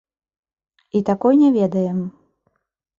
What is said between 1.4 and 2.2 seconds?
не ведаем.